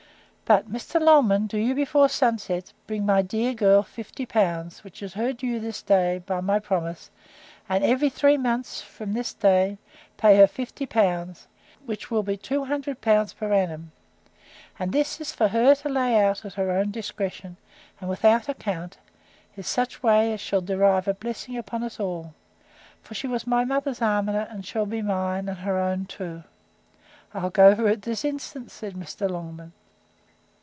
[0.43, 0.99] But, Mr.
[0.99, 5.47] Longman, do you, before sunset, bring my dear girl fifty pounds, which is due to
[5.53, 7.09] her this day, by my promise;
[7.69, 9.77] and every three months, from this day,
[10.17, 11.47] pay her fifty pounds;
[11.85, 13.93] which will be two hundred pounds per annum;
[14.77, 17.55] and this is for her to lay out at her own discretion,
[18.01, 18.97] and without account,
[19.55, 22.33] in such a way as shall derive a blessing upon us all:
[23.01, 27.73] for she was my mother's almoner, and shall be mine, and her own too.—I'll go
[27.73, 29.29] for it this instant, said Mr.
[29.29, 29.71] Longman.